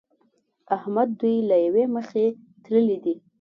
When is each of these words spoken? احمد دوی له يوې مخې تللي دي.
احمد 0.75 1.09
دوی 1.19 1.35
له 1.49 1.55
يوې 1.65 1.85
مخې 1.95 2.25
تللي 2.63 2.97
دي. 3.03 3.15